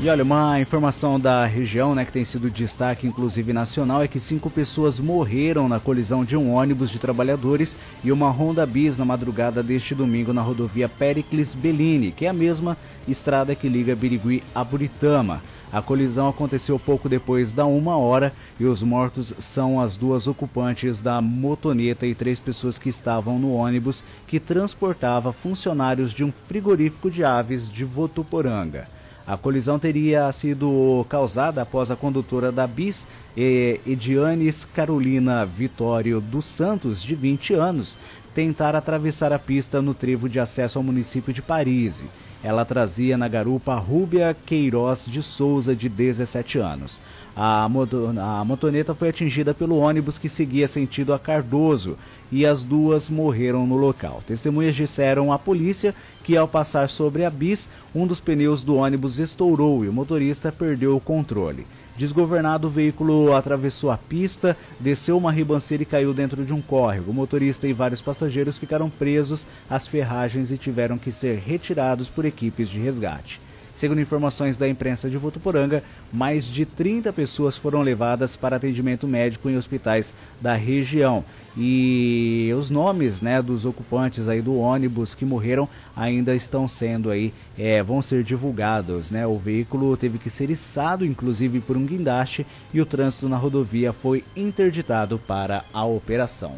E 0.04 0.10
olha, 0.10 0.24
uma 0.24 0.60
informação 0.60 1.20
da 1.20 1.46
região, 1.46 1.94
né, 1.94 2.04
que 2.04 2.12
tem 2.12 2.26
sido 2.26 2.50
destaque, 2.50 3.06
inclusive 3.06 3.54
nacional, 3.54 4.02
é 4.02 4.08
que 4.08 4.20
cinco 4.20 4.50
pessoas 4.50 5.00
morreram 5.00 5.70
na 5.70 5.80
colisão 5.80 6.26
de 6.26 6.36
um 6.36 6.56
ônibus 6.56 6.90
de 6.90 6.98
trabalhadores 6.98 7.76
e 8.04 8.12
uma 8.12 8.32
Honda 8.32 8.66
Bis 8.66 8.98
na 8.98 9.06
madrugada 9.06 9.62
deste 9.62 9.94
domingo 9.94 10.34
na 10.34 10.42
rodovia 10.42 10.90
Pericles 10.90 11.54
Bellini, 11.54 12.12
que 12.12 12.26
é 12.26 12.30
a 12.30 12.34
mesma 12.34 12.76
estrada 13.08 13.54
que 13.54 13.70
liga 13.70 13.96
Birigui 13.96 14.42
a 14.56 14.64
Buritama. 14.64 15.40
A 15.72 15.84
colisão 15.84 16.28
aconteceu 16.28 16.80
pouco 16.80 17.08
depois 17.08 17.54
da 17.54 17.68
uma 17.68 17.96
hora 17.96 18.34
e 18.60 18.66
os 18.66 18.82
mortos 18.82 19.36
são 19.38 19.80
as 19.80 19.98
duas 19.98 20.28
ocupantes 20.28 21.00
da 21.00 21.22
motoneta 21.22 22.08
e 22.08 22.16
três 22.16 22.40
pessoas 22.40 22.80
que 22.80 22.90
estavam 22.90 23.38
no 23.38 23.54
ônibus 23.54 24.04
que 24.26 24.40
transportava 24.40 25.32
funcionários 25.32 26.12
de 26.12 26.24
um 26.24 26.32
frigorífico 26.32 27.12
de 27.12 27.24
aves 27.24 27.70
de 27.70 27.86
Votuporanga. 27.86 28.88
A 29.32 29.38
colisão 29.38 29.80
teria 29.80 30.30
sido 30.34 31.06
causada 31.08 31.62
após 31.62 31.90
a 31.90 31.96
condutora 31.96 32.52
da 32.52 32.68
BIS, 32.68 33.08
Edianes 33.34 34.66
Carolina 34.66 35.46
Vitório 35.46 36.20
dos 36.20 36.44
Santos, 36.44 37.02
de 37.02 37.16
20 37.16 37.54
anos, 37.54 37.98
tentar 38.36 38.76
atravessar 38.76 39.32
a 39.32 39.40
pista 39.40 39.82
no 39.82 39.94
trevo 39.94 40.28
de 40.28 40.38
acesso 40.38 40.78
ao 40.78 40.84
município 40.84 41.32
de 41.32 41.42
Paris. 41.42 42.04
Ela 42.44 42.66
trazia 42.66 43.18
na 43.18 43.30
garupa 43.30 43.74
Rúbia 43.76 44.36
Queiroz 44.46 45.06
de 45.06 45.24
Souza, 45.24 45.74
de 45.74 45.88
17 45.88 46.60
anos. 46.60 47.00
A, 47.36 47.64
a 47.64 48.46
motoneta 48.46 48.94
foi 48.94 49.10
atingida 49.10 49.54
pelo 49.54 49.78
ônibus 49.78 50.20
que 50.20 50.28
seguia 50.28 50.68
sentido 50.68 51.14
a 51.14 51.20
Cardoso 51.20 51.98
e 52.32 52.46
as 52.46 52.64
duas 52.64 53.10
morreram 53.10 53.66
no 53.66 53.78
local. 53.78 54.22
Testemunhas 54.28 54.76
disseram 54.76 55.32
à 55.32 55.40
polícia 55.40 55.96
que, 56.24 56.36
ao 56.36 56.48
passar 56.48 56.90
sobre 56.90 57.24
a 57.24 57.30
bis, 57.30 57.70
um 57.96 58.06
dos 58.06 58.20
pneus 58.20 58.64
do 58.64 58.76
ônibus 58.76 59.18
estourou 59.18 59.84
e 59.84 59.90
o 59.90 59.94
motorista 59.94 60.52
perdeu 60.52 60.96
o 60.96 61.02
controle. 61.02 61.66
Desgovernado, 61.96 62.68
o 62.68 62.72
veículo 62.72 63.34
atravessou 63.34 63.92
a 63.92 63.98
pista, 63.98 64.58
desceu 64.80 65.18
uma 65.18 65.32
ribanceira 65.32 65.84
e 65.84 65.86
caiu 65.86 66.14
dentro 66.14 66.46
de 66.46 66.54
um 66.54 66.62
córrego. 66.62 67.12
O 67.12 67.14
motorista 67.14 67.68
e 67.68 67.74
vários 67.74 68.02
passageiros 68.02 68.58
ficaram 68.58 68.90
presos 68.90 69.48
às 69.70 69.88
ferragens 69.88 70.52
e 70.52 70.58
tiveram 70.58 70.98
que 70.98 71.12
ser 71.12 71.40
retirados 71.40 72.10
por 72.10 72.26
equipes 72.26 72.70
de 72.70 72.80
resgate. 72.80 73.42
Segundo 73.82 74.00
informações 74.00 74.60
da 74.60 74.70
imprensa 74.70 75.10
de 75.10 75.18
Votuporanga, 75.18 75.84
mais 76.14 76.46
de 76.46 76.68
30 76.68 77.12
pessoas 77.12 77.58
foram 77.58 77.82
levadas 77.82 78.36
para 78.36 78.58
atendimento 78.58 79.08
médico 79.08 79.50
em 79.50 79.58
hospitais 79.58 80.14
da 80.40 80.54
região. 80.54 81.26
E 81.58 82.54
os 82.56 82.70
nomes 82.70 83.24
né, 83.24 83.42
dos 83.42 83.66
ocupantes 83.66 84.28
aí 84.28 84.40
do 84.40 84.56
ônibus 84.56 85.16
que 85.16 85.26
morreram 85.26 85.68
ainda 85.96 86.36
estão 86.36 86.68
sendo 86.68 87.10
aí, 87.10 87.34
é, 87.58 87.82
vão 87.82 88.04
ser 88.04 88.24
divulgados. 88.24 89.10
Né? 89.10 89.26
O 89.26 89.40
veículo 89.40 89.98
teve 89.98 90.20
que 90.20 90.30
ser 90.30 90.52
içado, 90.52 91.04
inclusive, 91.04 91.60
por 91.60 91.76
um 91.76 91.84
guindaste, 91.84 92.46
e 92.72 92.80
o 92.80 92.86
trânsito 92.86 93.28
na 93.28 93.38
rodovia 93.38 93.92
foi 93.92 94.24
interditado 94.36 95.18
para 95.18 95.66
a 95.74 95.84
operação. 95.84 96.54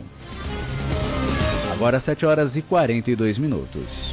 Agora 1.71 2.01
7 2.01 2.25
horas 2.25 2.57
e 2.57 2.61
42 2.61 3.37
minutos. 3.37 4.12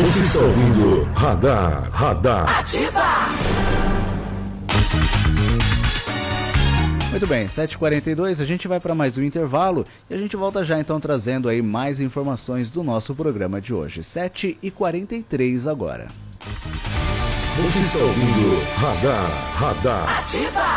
Você 0.00 0.20
está 0.20 0.38
ouvindo 0.38 1.04
Radar, 1.12 1.90
Radar. 1.90 2.58
Ativa! 2.58 3.04
Muito 7.10 7.26
bem, 7.26 7.44
7h42, 7.44 8.40
a 8.40 8.46
gente 8.46 8.66
vai 8.66 8.80
para 8.80 8.94
mais 8.94 9.18
um 9.18 9.22
intervalo 9.22 9.84
e 10.08 10.14
a 10.14 10.16
gente 10.16 10.34
volta 10.36 10.64
já 10.64 10.80
então 10.80 10.98
trazendo 10.98 11.50
aí 11.50 11.60
mais 11.60 12.00
informações 12.00 12.70
do 12.70 12.82
nosso 12.82 13.14
programa 13.14 13.60
de 13.60 13.74
hoje. 13.74 14.00
7h43 14.00 15.70
agora. 15.70 16.06
Você 17.58 17.78
está 17.80 17.98
ouvindo 17.98 18.64
Radar, 18.76 19.54
Radar. 19.54 20.18
Ativa! 20.18 20.70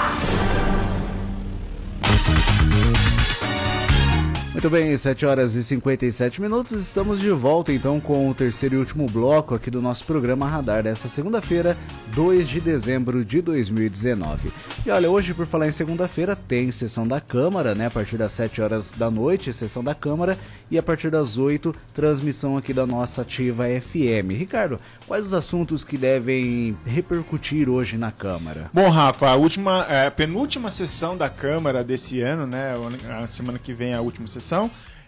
Muito 4.54 4.70
bem, 4.70 4.96
7 4.96 5.26
horas 5.26 5.56
e 5.56 5.64
57 5.64 6.40
minutos. 6.40 6.74
Estamos 6.74 7.20
de 7.20 7.32
volta 7.32 7.74
então 7.74 8.00
com 8.00 8.30
o 8.30 8.36
terceiro 8.36 8.76
e 8.76 8.78
último 8.78 9.08
bloco 9.08 9.56
aqui 9.56 9.72
do 9.72 9.82
nosso 9.82 10.06
programa 10.06 10.48
Radar 10.48 10.84
dessa 10.84 11.10
segunda-feira, 11.10 11.76
2 12.14 12.48
de 12.48 12.62
dezembro 12.62 13.26
de 13.26 13.42
2019. 13.42 14.54
E 14.86 14.92
olha, 14.92 15.10
hoje, 15.10 15.34
por 15.34 15.48
falar 15.48 15.68
em 15.68 15.72
segunda-feira, 15.72 16.36
tem 16.36 16.72
sessão 16.72 17.08
da 17.08 17.20
Câmara, 17.20 17.74
né? 17.74 17.88
A 17.88 17.90
partir 17.90 18.16
das 18.16 18.32
7 18.34 18.62
horas 18.62 18.92
da 18.92 19.10
noite, 19.10 19.52
sessão 19.52 19.84
da 19.84 19.96
Câmara, 19.96 20.38
e 20.70 20.78
a 20.78 20.84
partir 20.84 21.10
das 21.10 21.40
8, 21.40 21.74
transmissão 21.92 22.56
aqui 22.56 22.74
da 22.74 22.86
nossa 22.86 23.24
ativa 23.24 23.64
FM. 23.64 24.38
Ricardo, 24.38 24.78
quais 25.08 25.26
os 25.26 25.34
assuntos 25.34 25.84
que 25.84 25.98
devem 25.98 26.78
repercutir 26.86 27.70
hoje 27.70 27.98
na 27.98 28.12
Câmara? 28.12 28.70
Bom, 28.72 28.90
Rafa, 28.92 29.30
a 29.30 29.36
última, 29.36 29.88
é, 29.90 30.12
penúltima 30.12 30.70
sessão 30.70 31.18
da 31.18 31.28
Câmara 31.28 31.84
desse 31.84 32.22
ano, 32.22 32.46
né? 32.46 32.76
A 33.20 33.28
semana 33.28 33.58
que 33.58 33.74
vem 33.74 33.96
a 33.96 34.02
última 34.02 34.28
sessão 34.28 34.43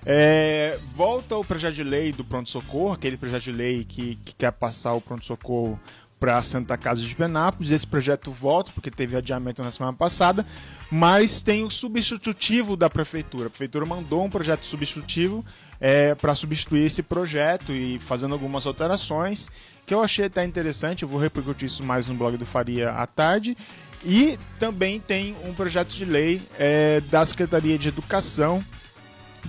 é, 0.06 0.78
volta 0.94 1.36
o 1.36 1.44
projeto 1.44 1.74
de 1.74 1.84
lei 1.84 2.12
do 2.12 2.24
pronto-socorro, 2.24 2.94
aquele 2.94 3.18
projeto 3.18 3.44
de 3.44 3.52
lei 3.52 3.84
que, 3.84 4.16
que 4.18 4.36
quer 4.36 4.52
passar 4.52 4.94
o 4.94 5.02
pronto-socorro 5.02 5.80
para 6.20 6.42
Santa 6.44 6.78
Casa 6.78 7.02
de 7.02 7.16
Penápolis. 7.16 7.72
Esse 7.72 7.88
projeto 7.88 8.32
volta, 8.32 8.72
porque 8.72 8.92
teve 8.92 9.18
adiamento 9.18 9.64
na 9.64 9.72
semana 9.72 9.94
passada, 9.94 10.46
mas 10.92 11.42
tem 11.42 11.64
o 11.64 11.72
substitutivo 11.72 12.78
da 12.78 12.90
prefeitura. 12.90 13.48
A 13.48 13.50
prefeitura 13.50 13.86
mandou 13.86 14.24
um 14.24 14.30
projeto 14.30 14.66
substitutivo 14.66 15.44
é, 15.80 16.14
para 16.16 16.36
substituir 16.36 16.86
esse 16.86 17.02
projeto 17.02 17.72
e 17.74 18.00
fazendo 18.00 18.34
algumas 18.34 18.66
alterações, 18.66 19.50
que 19.86 19.94
eu 19.94 20.04
achei 20.04 20.26
até 20.26 20.46
interessante. 20.46 21.04
Eu 21.04 21.10
vou 21.10 21.20
repercutir 21.20 21.66
isso 21.66 21.84
mais 21.84 22.08
no 22.08 22.14
blog 22.14 22.38
do 22.38 22.46
Faria 22.46 22.92
à 22.92 23.08
tarde. 23.08 23.58
E 24.04 24.38
também 24.60 25.00
tem 25.00 25.36
um 25.44 25.54
projeto 25.54 25.90
de 25.90 26.06
lei 26.06 26.40
é, 26.60 27.02
da 27.10 27.26
Secretaria 27.26 27.76
de 27.76 27.90
Educação 27.90 28.64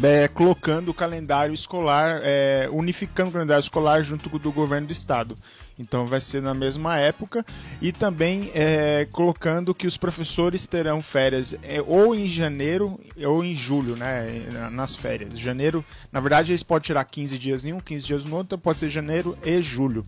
é, 0.03 0.29
colocando 0.29 0.91
o 0.91 0.95
calendário 0.95 1.55
escolar, 1.55 2.21
é, 2.23 2.69
unificando 2.71 3.31
o 3.31 3.33
calendário 3.33 3.63
escolar 3.63 4.03
junto 4.03 4.29
com 4.29 4.37
o 4.37 4.41
do 4.41 4.53
governo 4.53 4.87
do 4.87 4.93
estado. 4.93 5.35
Então 5.79 6.07
vai 6.07 6.21
ser 6.21 6.41
na 6.41 6.55
mesma 6.55 6.99
época 6.99 7.45
e 7.83 7.93
também 7.93 8.51
é, 8.55 9.07
colocando 9.13 9.75
que 9.75 9.87
os 9.87 9.97
professores 9.97 10.67
terão 10.67 11.03
férias 11.03 11.55
é, 11.63 11.83
ou 11.87 12.15
em 12.15 12.27
janeiro 12.27 12.99
ou 13.25 13.45
em 13.45 13.55
julho, 13.55 13.95
né, 13.97 14.27
nas 14.73 14.97
férias. 14.97 15.39
Janeiro, 15.39 15.85
na 16.11 16.21
verdade, 16.21 16.53
eles 16.53 16.63
podem 16.63 16.87
tirar 16.87 17.05
15 17.05 17.39
dias 17.39 17.65
em 17.65 17.73
um, 17.73 17.81
15 17.81 18.07
dias 18.07 18.25
no 18.25 18.37
outro, 18.37 18.47
então 18.47 18.59
pode 18.59 18.79
ser 18.79 18.89
janeiro 18.89 19.37
e 19.45 19.61
julho. 19.61 20.03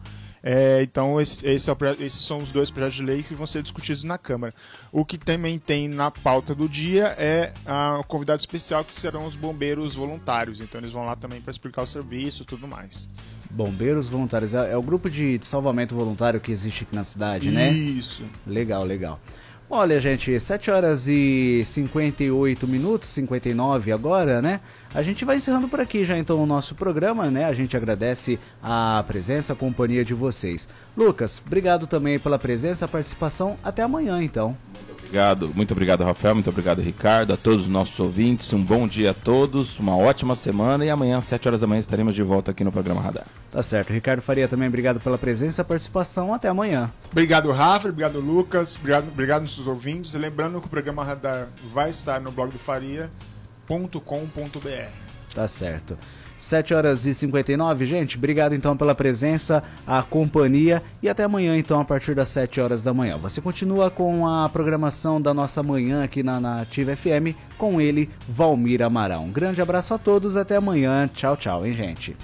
É, 0.51 0.83
então, 0.83 1.21
esse, 1.21 1.47
esse 1.47 1.69
é 1.69 1.73
o, 1.75 1.77
esses 2.01 2.25
são 2.25 2.39
os 2.39 2.51
dois 2.51 2.71
projetos 2.71 2.97
de 2.97 3.03
lei 3.03 3.23
que 3.23 3.35
vão 3.35 3.47
ser 3.47 3.63
discutidos 3.63 4.03
na 4.03 4.17
Câmara. 4.17 4.51
O 4.91 5.05
que 5.05 5.19
também 5.19 5.59
tem 5.59 5.87
na 5.87 6.11
pauta 6.11 6.55
do 6.55 6.67
dia 6.67 7.15
é 7.19 7.53
o 8.01 8.05
convidado 8.05 8.41
especial, 8.41 8.83
que 8.83 8.95
serão 8.95 9.27
os 9.27 9.37
bombeiros 9.37 9.95
voluntários. 9.95 10.63
Então, 10.63 10.81
eles 10.81 10.91
vão 10.91 11.05
lá 11.05 11.15
também 11.15 11.39
para 11.39 11.51
explicar 11.51 11.83
o 11.83 11.87
serviço 11.87 12.45
e 12.45 12.47
tudo 12.47 12.67
mais. 12.67 13.11
Bombeiros 13.51 14.09
voluntários 14.09 14.55
é, 14.55 14.73
é 14.73 14.77
o 14.77 14.83
grupo 14.83 15.11
de 15.11 15.39
salvamento 15.43 15.95
voluntário 15.95 16.41
que 16.41 16.51
existe 16.51 16.85
aqui 16.85 16.97
na 16.97 17.05
cidade, 17.05 17.51
né? 17.51 17.71
Isso. 17.71 18.25
Legal, 18.47 18.85
legal. 18.85 19.21
Olha, 19.71 19.99
gente, 19.99 20.41
7 20.41 20.71
horas 20.71 21.07
e 21.09 21.63
58 21.63 22.67
minutos, 22.67 23.11
59 23.11 23.93
agora, 23.93 24.41
né? 24.41 24.61
A 24.95 25.03
gente 25.03 25.27
vai 25.27 25.37
encerrando 25.37 25.69
por 25.69 25.79
aqui 25.79 26.05
já 26.05 26.17
então 26.17 26.43
o 26.43 26.47
nosso 26.47 26.75
programa, 26.75 27.31
né? 27.31 27.45
A 27.45 27.53
gente 27.53 27.77
agradece 27.77 28.41
a 28.63 29.05
presença, 29.07 29.53
a 29.53 29.57
companhia 29.57 30.03
de 30.03 30.15
vocês. 30.15 30.71
Lucas, 30.97 31.43
obrigado 31.47 31.87
também 31.87 32.19
pela 32.19 32.39
presença, 32.39 32.87
a 32.87 32.89
participação. 32.89 33.57
Até 33.63 33.83
amanhã, 33.83 34.23
então. 34.23 34.57
Obrigado, 35.09 35.51
muito 35.55 35.73
obrigado, 35.73 36.05
Rafael, 36.05 36.35
muito 36.35 36.51
obrigado, 36.51 36.83
Ricardo, 36.83 37.33
a 37.33 37.37
todos 37.37 37.63
os 37.63 37.69
nossos 37.69 37.99
ouvintes. 37.99 38.53
Um 38.53 38.63
bom 38.63 38.87
dia 38.87 39.13
a 39.13 39.15
todos, 39.15 39.79
uma 39.79 39.97
ótima 39.97 40.35
semana 40.35 40.85
e 40.85 40.91
amanhã 40.91 41.17
às 41.17 41.25
7 41.25 41.49
horas 41.49 41.63
da 41.63 41.67
manhã 41.67 41.81
estaremos 41.81 42.15
de 42.15 42.23
volta 42.23 42.51
aqui 42.51 42.63
no 42.63 42.71
programa 42.71 43.01
Radar. 43.01 43.25
Tá 43.51 43.63
certo. 43.63 43.91
Ricardo 43.91 44.21
Faria 44.21 44.47
também, 44.47 44.69
obrigado 44.69 45.01
pela 45.01 45.17
presença, 45.17 45.65
participação. 45.65 46.35
Até 46.35 46.49
amanhã. 46.49 46.93
Obrigado, 47.11 47.51
Rafa, 47.51 47.89
obrigado, 47.89 48.21
Lucas, 48.21 48.77
obrigado, 48.77 49.09
obrigado 49.09 49.41
nossos 49.41 49.67
ouvintes. 49.67 50.13
Lembrando 50.13 50.61
que 50.61 50.67
o 50.67 50.71
programa 50.71 51.03
Radar 51.03 51.49
vai 51.73 51.89
estar 51.89 52.21
no 52.21 52.31
blog 52.31 52.53
do 52.53 52.59
Faria.com.br. 52.59 53.09
Tá 55.35 55.49
certo. 55.49 55.97
7 56.39 56.73
horas 56.73 57.05
e 57.05 57.13
59, 57.13 57.85
gente. 57.85 58.17
Obrigado 58.17 58.55
então 58.55 58.77
pela 58.77 58.95
presença, 58.95 59.63
a 59.87 60.03
companhia 60.03 60.83
e 61.03 61.09
até 61.09 61.25
amanhã 61.25 61.57
então 61.59 61.81
a 61.81 61.85
partir 61.85 62.15
das 62.15 62.29
7 62.29 62.61
horas 62.61 62.83
da 62.83 62.95
manhã. 62.95 63.19
Você 63.19 63.41
continua 63.41 63.91
com 63.91 64.27
a 64.27 64.49
programação 64.49 65.21
da 65.21 65.35
nossa 65.35 65.63
manhã 65.63 66.05
aqui 66.05 66.23
na 66.23 66.41
Nativa 66.41 66.95
FM 66.95 67.37
com 67.59 67.81
ele, 67.81 68.09
Valmir 68.29 68.83
Amaral. 68.83 69.23
Um 69.23 69.33
grande 69.33 69.61
abraço 69.61 69.93
a 69.93 69.99
todos, 69.99 70.37
até 70.37 70.57
amanhã. 70.57 71.11
Tchau, 71.13 71.37
tchau, 71.37 71.67
hein, 71.67 71.73
gente. 71.73 72.17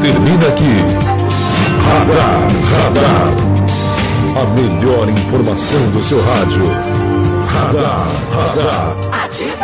Termina 0.00 0.48
aqui. 0.48 1.20
Radar, 1.86 2.48
radar. 2.72 3.50
A 4.36 4.44
melhor 4.54 5.08
informação 5.08 5.90
do 5.90 6.02
seu 6.02 6.20
rádio. 6.22 6.64
Radar, 7.46 8.06
radar. 8.32 9.24
Ativa! 9.24 9.59